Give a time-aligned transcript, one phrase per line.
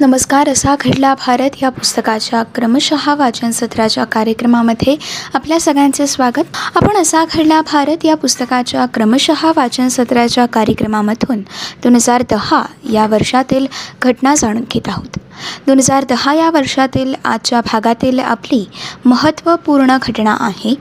[0.00, 4.96] नमस्कार असा घडला भारत या पुस्तकाच्या क्रमशः वाचन सत्राच्या कार्यक्रमामध्ये
[5.34, 6.42] आपल्या सगळ्यांचे स्वागत.
[6.74, 11.40] आपण असा घडला भारत या पुस्तकाच्या क्रमशः वाचन सत्राच्या कार्यक्रमामधून.
[11.82, 12.62] दोन हजार दहा
[12.92, 13.66] या वर्षातील
[14.02, 15.18] घटना जाणून घेत आहोत.
[15.66, 18.68] दोन हजार दहा या वर्षातील आजच्या भागातील आपली
[19.04, 20.74] महत्त्वपूर्ण घटना आहे.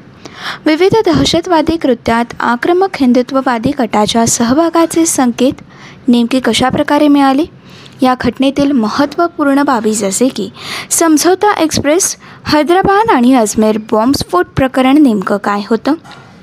[0.66, 5.62] विविध दहशतवादी कृत्यात आक्रमक हिंदुत्ववादी गटाच्या सहभागाचे संकेत
[6.08, 7.55] नेमके कशाप्रकारे मिळाले?
[8.02, 10.50] या घटनेतील महत्त्वपूर्ण बाबी जसे की
[10.92, 12.16] समझौता एक्सप्रेस
[12.46, 15.94] हैदराबाद आणि अजमेर बॉम्बस्फोट प्रकरण नेमकं काय होतं?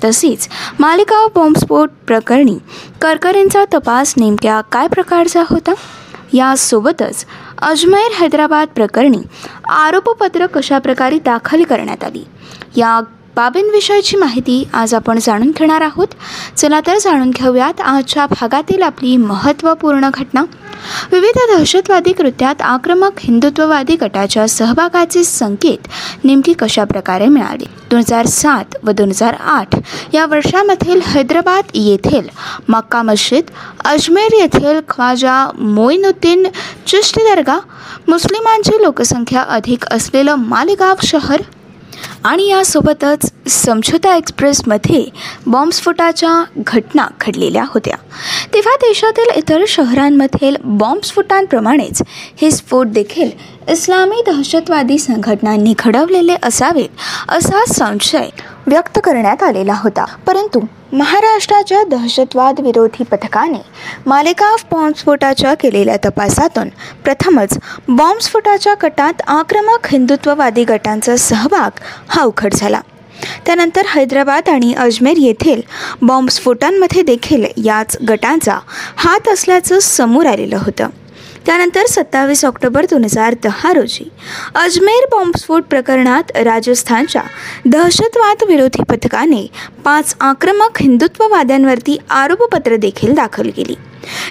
[0.03, 0.47] तसेच
[0.79, 2.57] मालेगाव बॉम्बस्फोट प्रकरणी
[3.01, 5.73] करकरेंचा तपास नेमक्या काय प्रकारचा होता?
[6.33, 7.25] यासोबतच
[7.61, 9.21] अजमेर हैदराबाद प्रकरणी
[9.69, 12.23] आरोपपत्र कशाप्रकारे दाखल करण्यात आली?
[12.75, 12.99] या
[13.35, 16.07] बाबींविषयीची माहिती आज आपण जाणून घेणार आहोत.
[16.57, 20.43] चला तर जाणून घेऊयात आजच्या भागातील आपली महत्त्वपूर्ण घटना.
[21.11, 25.87] विविध दहशतवादी कृत्यात आक्रमक हिंदुत्ववादी गटाच्या सहभागाचे संकेत
[26.23, 27.65] नेमकी कशा प्रकारे मिळाले?
[27.91, 29.75] दोन हजार सात व दोन हजार आठ
[30.13, 32.27] या वर्षामधील हैदराबाद येथील
[32.69, 33.51] मक्का मस्जिद
[33.85, 36.47] अजमेर येथील ख्वाजा मोईनुद्दीन
[36.87, 37.59] चिश्ती दर्गा
[38.07, 41.41] मुस्लिमांची लोकसंख्या अधिक असलेलं मालेगाव शहर
[42.23, 45.05] आणि यासोबतच समझोता एक्सप्रेसमध्ये
[45.47, 47.97] बॉम्बस्फोटाच्या घटना घडलेल्या होत्या.
[48.53, 52.01] तेव्हा देशातील इतर शहरांमधील बॉम्बस्फोटांप्रमाणेच
[52.41, 53.29] हे स्फोट देखील
[53.69, 56.89] इस्लामी दहशतवादी संघटनांनी घडवलेले असावेत
[57.29, 58.29] असा संशय
[58.67, 60.05] व्यक्त करण्यात आलेला होता.
[60.27, 60.59] परंतु
[60.91, 63.57] महाराष्ट्राच्या दहशतवाद विरोधी पथकाने
[64.05, 66.69] मालेगाव बॉम्बस्फोटाच्या केलेल्या तपासातून
[67.03, 71.71] प्रथमच बॉम्बस्फोटाच्या कटात आक्रमक हिंदुत्ववादी गटांचा सहभाग
[72.09, 72.81] हा उघड झाला.
[73.45, 75.61] त्यानंतर हैदराबाद आणि अजमेर येथील
[76.01, 78.59] बॉम्बस्फोटांमध्ये देखील याच गटांचा
[78.95, 80.87] हात असल्याचं समोर आलेलं होतं.
[81.45, 84.03] त्यानंतर सत्तावीस ऑक्टोबर दोन हजार दहा रोजी
[84.55, 87.21] अजमेर बॉम्बस्फोट प्रकरणात राजस्थानच्या
[87.65, 89.45] दहशतवाद विरोधी पथकाने
[89.85, 93.75] पाच आक्रमक हिंदुत्ववाद्यांवरती आरोपपत्र देखील दाखल केली.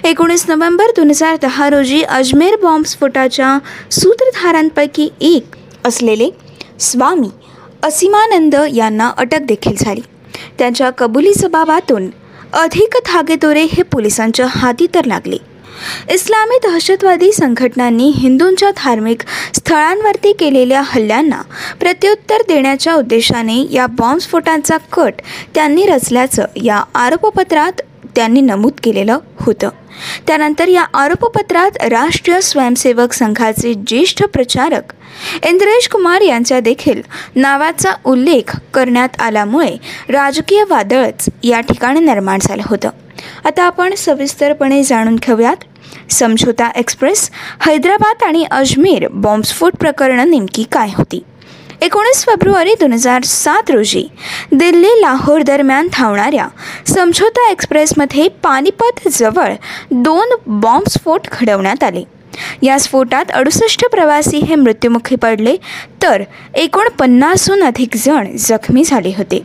[0.03, 3.57] एकोणीस नोव्हेंबर दोन हजार दहा रोजी अजमेर बॉम्बस्फोटाच्या
[3.91, 5.55] सूत्रधारांपैकी एक
[5.85, 6.29] असलेले
[6.79, 7.29] स्वामी
[7.83, 10.01] असीमानंद यांना अटक देखील झाली.
[10.57, 12.09] त्यांच्या कबुली जबाबातून
[12.53, 15.37] अधिक धागेदोरे हे पोलिसांच्या हाती तर लागले.
[16.09, 19.21] इस्लामी दहशतवादी संघटनांनी हिंदूंच्या धार्मिक
[19.55, 21.41] स्थळांवरती केलेल्या हल्ल्यांना
[21.79, 25.21] प्रत्युत्तर देण्याच्या उद्देशाने या बॉम्बस्फोटांचा कट
[25.55, 27.81] त्यांनी रचल्याचं या आरोपपत्रात
[28.15, 29.69] त्यांनी नमूद केलेलं होतं.
[30.27, 34.93] त्यानंतर या आरोपपत्रात राष्ट्रीय स्वयंसेवक संघाचे ज्येष्ठ प्रचारक
[35.45, 37.01] इंद्रेश कुमार यांचा देखील
[37.35, 39.77] नावाचा उल्लेख करण्यात आल्यामुळे
[40.09, 42.89] राजकीय वादळच या ठिकाणी निर्माण झालं होतं.
[43.45, 45.55] आता आपण सविस्तरपणे जाणून घेऊयात.
[46.11, 47.31] समझोता एक्सप्रेस
[47.67, 51.23] हैदराबाद आणि अजमेर बॉम्बस्फोट प्रकरणं नेमकी काय होती?
[51.83, 54.03] एकोणीस फेब्रुवारी दोन हजार सात रोजी
[54.51, 56.47] दिल्ली लाहोर दरम्यान धावणाऱ्या
[56.87, 59.53] समझोता एक्सप्रेसमध्ये पानिपत जवळ
[59.91, 62.03] दोन बॉम्बस्फोट घडवण्यात आले.
[62.61, 65.55] या स्फोटात अडुसष्ट प्रवासी हे मृत्युमुखी पडले
[66.03, 66.23] तर
[66.55, 69.41] एकोणपन्नासहून अधिक जण जखमी झाले होते.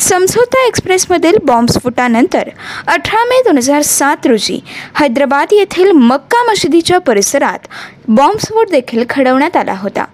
[0.00, 2.48] समझोता एक्सप्रेसमधील बॉम्बस्फोटानंतर
[2.86, 4.58] अठरा मे दोन हजार सात रोजी
[5.00, 7.68] हैदराबाद येथील मक्का मशिदीच्या परिसरात
[8.08, 10.04] बॉम्बस्फोट देखील घडवण्यात आला होता.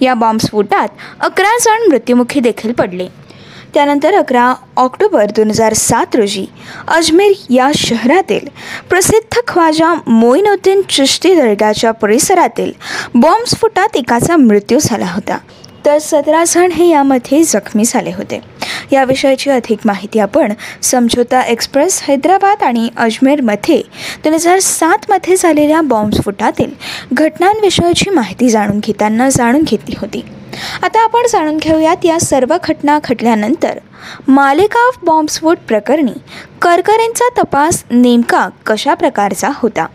[0.00, 0.88] या बॉम्बस्फोटात
[1.20, 3.08] अकरा जण मृत्युमुखी देखील पडले.
[3.74, 6.46] त्यानंतर अकरा ऑक्टोबर दोन हजार सात रोजी
[6.88, 8.48] अजमेर या शहरातील
[8.90, 12.72] प्रसिद्ध ख्वाजा मोईनुद्दीन चिश्ती दर्गाच्या परिसरातील
[13.14, 15.38] बॉम्बस्फोटात एकाचा मृत्यू झाला होता.
[15.86, 18.40] तर सतरा जण हे यामध्ये जखमी झाले होते.
[18.92, 23.82] याविषयीची अधिक माहिती आपण समझोता एक्सप्रेस हैदराबाद आणि अजमेरमध्ये
[24.24, 26.70] दोन हजार सातमध्ये झालेल्या बॉम्बस्फोटातील
[27.12, 30.24] घटनांविषयीची माहिती जाणून घेताना जाणून घेतली होती.
[30.82, 33.78] आता आपण जाणून घेऊयात या सर्व घटना घडल्यानंतर
[34.28, 36.12] मालेगाव बॉम्बस्फोट प्रकरणी
[36.62, 39.86] करकरेंचा तपास नेमका कशा प्रकारचा होता?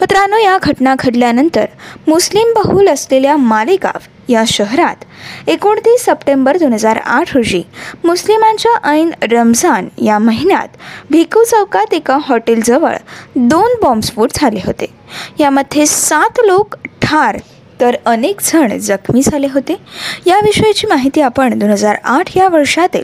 [0.00, 1.64] मित्रांनो या घटना घडल्यानंतर
[2.06, 3.98] मुस्लिम बहुल असलेल्या मालेगाव
[4.28, 5.04] या शहरात
[5.46, 7.62] एकोणतीस सप्टेंबर दोन हजार आठ रोजी
[8.04, 10.76] मुस्लिमांच्या ऐन रमजान या महिन्यात
[11.10, 12.96] भिकू चौकात एका हॉटेलजवळ
[13.36, 14.86] दोन बॉम्बस्फोट झाले होते.
[15.38, 17.38] यामध्ये सात लोक ठार
[17.84, 19.76] तर अनेक जण जखमी झाले होते.
[20.26, 23.02] याविषयीची माहिती आपण दोन हजार आठ या वर्षातील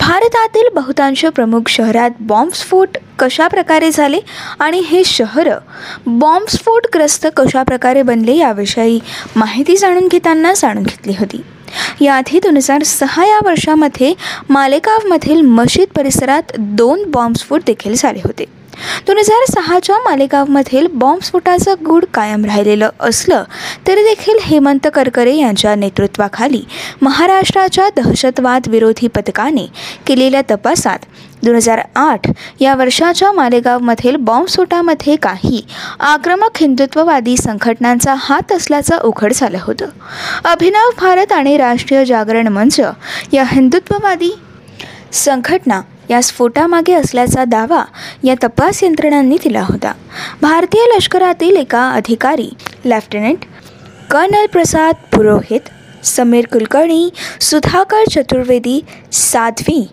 [0.00, 4.20] भारतातील बहुतांश प्रमुख शहरात बॉम्बस्फोट कशा प्रकारे झाले
[4.58, 5.58] आणि हे शहरं
[6.06, 8.98] बॉम्बस्फोटग्रस्त कशा प्रकारे बनले याविषयी
[9.36, 11.40] माहिती जाणून घेताना जाणून घेतली होती.
[12.00, 14.14] याआधी दोन हजार सहा या वर्षामध्ये
[14.50, 18.57] मालेगावमधील मशीद परिसरात दोन बॉम्बस्फोट देखील झाले होते.
[19.06, 23.44] दोन हजार सहाच्या मालेगावमधील बॉम्बस्फोटाचं गूढ कायम राहिलेलं असलं
[23.86, 26.62] तरी देखील हेमंत करकरे यांच्या नेतृत्वाखाली
[27.02, 29.66] महाराष्ट्राच्या दहशतवाद विरोधी पथकाने
[30.06, 30.98] केलेल्या तपासात
[31.44, 32.26] दोन हजार आठ
[32.60, 35.62] या वर्षाच्या मालेगावमधील बॉम्बस्फोटामध्ये काही
[36.00, 39.86] आक्रमक हिंदुत्ववादी संघटनांचा हात असल्याचं उघड झालं होतं.
[40.44, 42.80] अभिनव भारत आणि राष्ट्रीय जागरण मंच
[43.32, 44.30] या हिंदुत्ववादी
[45.12, 47.84] संघटना या स्फोटामागे असल्याचा दावा
[48.24, 49.92] या तपास यंत्रणांनी दिला होता.
[50.42, 52.48] भारतीय लष्करातील एका अधिकारी
[52.84, 53.44] लेफ्टनंट
[54.10, 55.68] कर्नल प्रसाद पुरोहित
[56.06, 57.08] समीर कुलकर्णी
[57.40, 58.80] सुधाकर चतुर्वेदी
[59.12, 59.84] साध्वी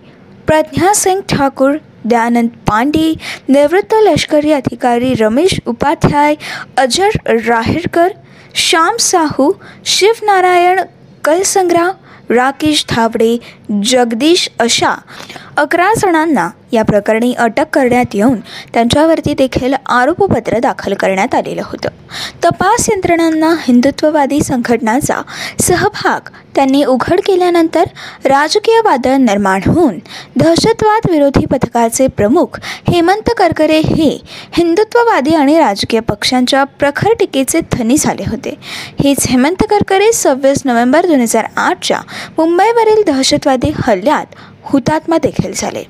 [0.47, 1.75] प्रज्ञा सिंग ठाकूर
[2.05, 3.13] दयानंद पांडे
[3.49, 6.35] निवृत्त लष्करी अधिकारी रमेश उपाध्याय
[6.77, 7.17] अजर
[7.47, 8.11] राहिरकर
[8.55, 9.51] श्याम साहू
[9.95, 10.81] शिवनारायण
[11.23, 13.37] कलसंग्राम राकेश धावडे
[13.85, 14.95] जगदीश अशा
[15.57, 18.39] अकरा जणांना या प्रकरणी अटक करण्यात येऊन
[18.73, 21.89] त्यांच्यावरती देखील आरोपपत्र दाखल करण्यात आलेलं होतं.
[22.43, 25.21] तपास यंत्रणांना हिंदुत्ववादी संघटनांचा
[25.59, 27.83] सहभाग त्यांनी उघड केल्यानंतर
[28.25, 29.97] राजकीय वादळ निर्माण होऊन
[30.35, 32.59] दहशतवाद विरोधी पथकाचे प्रमुख
[32.89, 34.09] हेमंत करकरे हे
[34.57, 38.53] हिंदुत्ववादी आणि राजकीय पक्षांच्या प्रखर टीकेचे धनी झाले होते.
[39.03, 41.99] हेच हेमंत करकरे सव्वीस नोव्हेंबर दोन हजार आठच्या
[42.37, 44.35] मुंबईवरील दहशतवादी हल्ल्यात
[44.65, 45.83] हुतात्मा देखील झाले.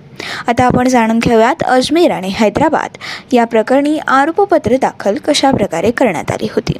[0.47, 2.97] आता आपण जाणून घेऊयात अजमेर आणि हैदराबाद.
[3.31, 6.73] या प्रकरणी आरोपपत्र दाखल कशा प्रकारे करण्यात आली होती?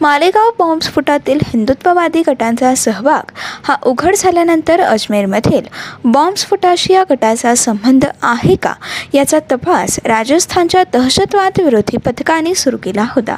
[0.00, 3.30] मालेगाव बॉम्बस्फोटातील हिंदुत्ववादी गटांचा सहभाग
[3.62, 5.62] हा उघड झाल्यानंतर अजमेरमधील
[6.04, 8.72] बॉम्बस्फोटाशी या गटाचा संबंध आहे का?
[9.12, 13.36] याचा तपास राजस्थानच्या दहशतवाद विरोधी पथकाने सुरू केला होता.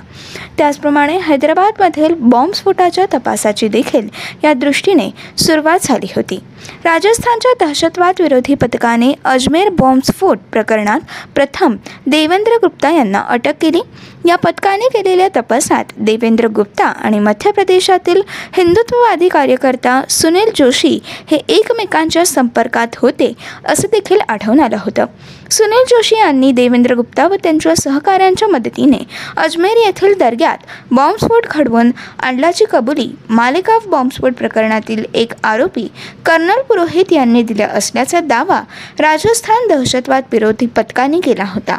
[0.59, 4.09] त्याचप्रमाणे हैदराबादमधील बॉम्बस्फोटाच्या तपासाची देखील
[4.45, 6.41] या दृष्टीने सुरुवात झाली होती.
[6.85, 11.01] राजस्थानच्या दहशतवाद विरोधी पथकाने अजमेर बॉम्बस्फोट प्रकरणात
[11.35, 11.77] प्रथम
[12.07, 13.81] देवेंद्र गुप्ता यांना अटक केली.
[14.25, 18.23] या पथकाने केलेल्या तपासात देवेंद्र गुप्ता आणि मध्य प्रदेशातील
[18.57, 20.99] हिंदुत्ववादी कार्यकर्ता सुनील जोशी
[21.31, 23.33] हे एकमेकांच्या संपर्कात होते
[23.65, 25.05] असं देखील आढळून आलं होतं.
[25.51, 28.99] सुनील जोशी यांनी देवेंद्र गुप्ता व त्यांच्या सहकाऱ्यांच्या मदतीने
[29.37, 31.91] अजमेर येथील दर्ग्यात बॉम्बस्फोट घडवून
[32.21, 35.87] आणल्याची कबुली मालेगाव बॉम्बस्फोट प्रकरणातील एक आरोपी
[36.27, 38.61] कर्नल पुरोहित यांनी दिला असल्याचा दावा
[39.01, 41.79] राजस्थान दहशतवाद विरोधी पथकाने केला होता.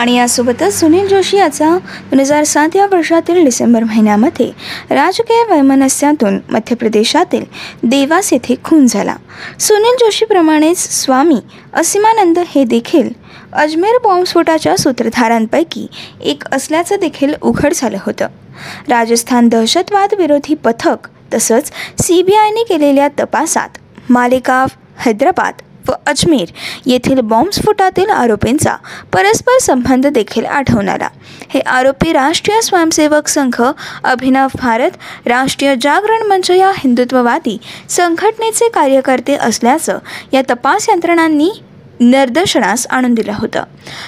[0.00, 1.68] आणि यासोबतच सुनील जोशी याचा
[2.10, 4.46] दोन हजार सात या वर्षातील डिसेंबर महिन्यामध्ये
[4.90, 7.44] राजकीय वैमनस्यातून मध्य प्रदेशातील
[7.82, 9.16] देवास येथे खून झाला.
[9.58, 11.40] सुनील जोशीप्रमाणेच स्वामी
[11.74, 13.10] असीमानंद हे देखील
[13.52, 15.86] अजमेर बॉम्बस्फोटाच्या सूत्रधारांपैकी
[16.20, 18.26] एक असल्याचं देखील उघड झालं होतं.
[18.88, 21.70] राजस्थान दहशतवाद विरोधी पथक तसंच
[22.02, 23.78] सी बी आयने केलेल्या तपासात
[24.10, 24.66] मालेगाव
[24.98, 26.48] हैदराबाद व अजमेर
[26.86, 28.74] येथील बॉम्बस्फोटातील आरोपींचा
[29.12, 31.08] परस्पर संबंध देखील आढळून आला.
[31.48, 33.62] हे आरोपी राष्ट्रीय स्वयंसेवक संघ
[34.04, 34.90] अभिनव भारत
[35.26, 37.58] राष्ट्रीय जागरण मंच या हिंदुत्ववादी
[37.88, 39.98] संघटनेचे कार्यकर्ते असल्याचं
[40.32, 41.50] या तपास यंत्रणांनी
[42.00, 43.62] निर्दर्शनास आणून दिलं होतं.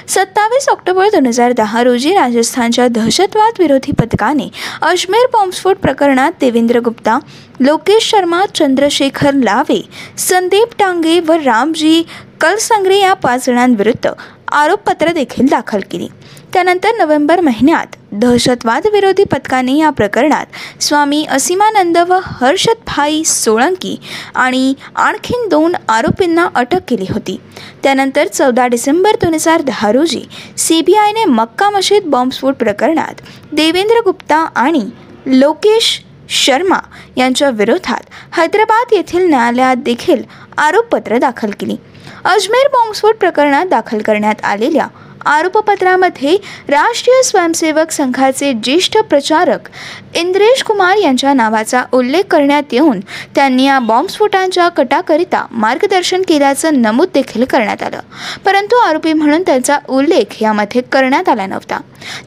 [0.09, 4.49] सत्तावीस ऑक्टोबर दोन हजार दहा रोजी राजस्थानच्या दहशतवाद विरोधी पथकाने
[4.83, 7.19] अजमेर बॉम्बस्फोट प्रकरणात देवेंद्र गुप्ता
[7.61, 9.81] लोकेश शर्मा चंद्रशेखर लावे
[10.19, 12.03] संदीप टांगे व रामजी
[12.41, 14.11] कलसंग्रे या पाच जणांविरुद्ध
[14.53, 16.09] आरोपपत्र देखील दाखल केली.
[16.53, 23.97] त्यानंतर नोव्हेंबर महिन्यात दहशतवाद विरोधी पथकाने या प्रकरणात स्वामी असीमानंद व हर्षदभाई सोळंकी
[24.35, 27.39] आणि आणखीन दोन आरोपींना अटक केली होती.
[27.83, 30.23] त्यानंतर चौदा डिसेंबर दोन हजार दहा रोजी
[30.59, 33.23] सी बी आयने मक्का मशीद बॉम्बस्फोट प्रकरणात
[33.53, 34.89] देवेंद्र गुप्ता आणि
[35.27, 36.01] लोकेश
[36.35, 36.79] शर्मा
[37.17, 40.23] यांच्या विरोधात हैदराबाद येथील न्यायालयात देखील
[40.59, 41.77] आरोपपत्र दाखल केली.
[42.25, 44.87] अजमेर बॉम्बस्फोट प्रकरणात दाखल करण्यात आलेल्या
[45.27, 46.37] आरोपपत्रामध्ये
[46.69, 49.69] राष्ट्रीय स्वयंसेवक संघाचे ज्येष्ठ प्रचारक
[50.15, 53.01] इंद्रेश कुमार यांच्या नावाचा उल्लेख करण्यात येऊन
[53.35, 58.01] त्यांनी या बॉम्बस्फोटांच्या कटाकरिता मार्गदर्शन केल्याचं नमूद देखील करण्यात आलं.
[58.45, 61.81] परंतु आरोपी म्हणून त्यांचा उल्लेख यामध्ये करण्यात आला नव्हता.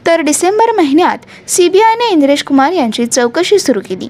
[0.06, 4.08] तर डिसेंबर महिन्यात सी बी आयने इंद्रेश कुमार यांची चौकशी सुरू केली.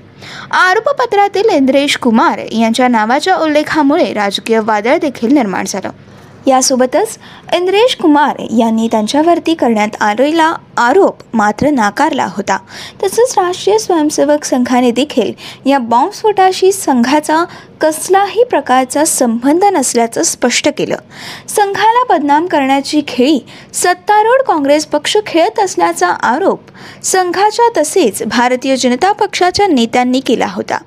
[0.51, 5.91] आरोपपत्रातील इंद्रेश कुमार यांच्या नावाच्या उल्लेखामुळे राजकीय वादळ देखील निर्माण झालं.
[6.47, 7.19] यासोबतच
[7.55, 12.59] इंद्रेश कुमार यांनी त्यांच्यावरती करण्यात आलेला आरोप मात्र नाकारला होता.
[13.03, 15.33] तसंच राष्ट्रीय स्वयंसेवक संघाने देखील
[15.67, 17.45] या बॉम्बस्फोटाशी संघाचा
[17.81, 20.97] कसलाही प्रकारचा संबंध नसल्याचं स्पष्ट केलं.
[21.49, 23.39] संघाला बदनाम करण्याची खेळी
[23.75, 26.61] सत्तारूढ काँग्रेस पक्ष खेळत असल्याचा आरोप
[27.03, 30.79] संघाच्या तसेच भारतीय जनता पक्षाच्या नेत्यांनी केला होता.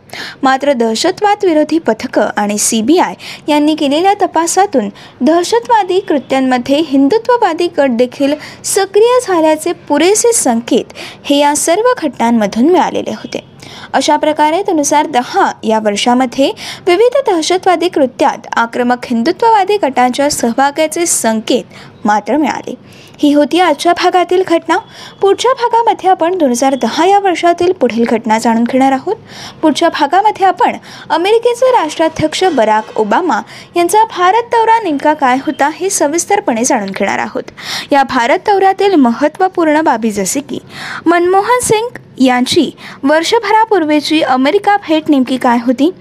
[0.43, 3.13] मात्र दहशतवाद विरोधी पथकं आणि सी बी आय
[3.47, 4.89] यांनी केलेल्या तपासातून
[5.21, 10.93] दहशतवादी कृत्यांमध्ये हिंदुत्ववादी गट देखील सक्रिय झाल्याचे पुरेसे संकेत
[11.23, 13.48] हे या सर्व घटनांमधून मिळालेले होते.
[13.93, 16.51] अशा प्रकारे दोन हजार दहा या वर्षामध्ये
[16.87, 22.73] विविध दहशतवादी कृत्यात आक्रमक हिंदुत्ववादी गटांच्या सहभागाचे संकेत मात्र मिळाले.
[23.19, 24.77] ही होती आजच्या भागातील घटना.
[25.21, 29.15] पुढच्या भागामध्ये आपण दोन हजार दहा या वर्षातील पुढील घटना जाणून घेणार आहोत.
[29.61, 30.77] पुढच्या भागामध्ये आपण
[31.09, 33.41] अमेरिकेचे राष्ट्राध्यक्ष बराक ओबामा
[33.75, 37.51] यांचा भारत दौरा नेमका काय होता हे सविस्तरपणे जाणून घेणार आहोत.
[37.91, 40.59] या भारत दौऱ्यातील महत्त्वपूर्ण बाबी जसे की
[41.05, 42.71] मनमोहन सिंग यांची
[43.03, 45.91] वर्षभरापूर्वीची अमेरिका भेट नेमकी काय होती?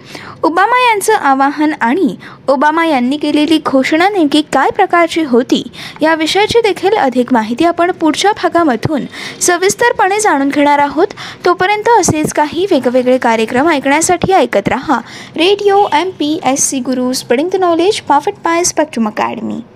[0.42, 2.16] ओबामा यांचं आवाहन आणि
[2.48, 5.62] ओबामा यांनी केलेली घोषणा नेमकी काय प्रकारची होती?
[6.00, 9.04] या विषयाची देखील अधिक माहिती आपण पुढच्या भागामधून
[9.40, 11.06] सविस्तरपणे जाणून घेणार आहोत.
[11.44, 15.00] तोपर्यंत असेच काही वेगवेगळे कार्यक्रम ऐकण्यासाठी ऐकत रहा.
[15.36, 19.60] Radio M P S C Guru spreading the knowledge पाफट पाय स्पेक्ट्रम अकॅडमी